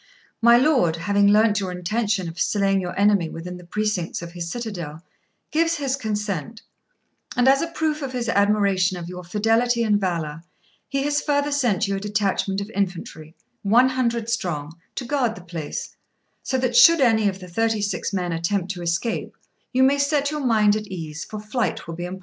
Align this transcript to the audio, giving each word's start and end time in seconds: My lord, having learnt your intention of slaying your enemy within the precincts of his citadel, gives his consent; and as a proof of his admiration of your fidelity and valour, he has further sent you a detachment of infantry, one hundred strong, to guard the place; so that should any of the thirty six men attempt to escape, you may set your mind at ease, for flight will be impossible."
My 0.41 0.57
lord, 0.57 0.95
having 0.95 1.27
learnt 1.27 1.59
your 1.59 1.71
intention 1.71 2.27
of 2.27 2.39
slaying 2.41 2.81
your 2.81 2.97
enemy 2.97 3.29
within 3.29 3.57
the 3.57 3.63
precincts 3.63 4.23
of 4.23 4.31
his 4.31 4.49
citadel, 4.49 5.03
gives 5.51 5.75
his 5.77 5.95
consent; 5.95 6.63
and 7.35 7.47
as 7.47 7.61
a 7.61 7.67
proof 7.67 8.01
of 8.01 8.11
his 8.11 8.27
admiration 8.27 8.97
of 8.97 9.07
your 9.07 9.23
fidelity 9.23 9.83
and 9.83 10.01
valour, 10.01 10.41
he 10.89 11.03
has 11.03 11.21
further 11.21 11.51
sent 11.51 11.87
you 11.87 11.97
a 11.97 11.99
detachment 11.99 12.59
of 12.61 12.71
infantry, 12.71 13.35
one 13.61 13.89
hundred 13.89 14.27
strong, 14.27 14.75
to 14.95 15.05
guard 15.05 15.35
the 15.35 15.41
place; 15.41 15.95
so 16.41 16.57
that 16.57 16.75
should 16.75 16.99
any 16.99 17.29
of 17.29 17.39
the 17.39 17.47
thirty 17.47 17.79
six 17.79 18.11
men 18.11 18.31
attempt 18.31 18.71
to 18.71 18.81
escape, 18.81 19.37
you 19.71 19.83
may 19.83 19.99
set 19.99 20.31
your 20.31 20.43
mind 20.43 20.75
at 20.75 20.87
ease, 20.87 21.23
for 21.25 21.39
flight 21.39 21.85
will 21.87 21.93
be 21.93 22.05
impossible." 22.05 22.19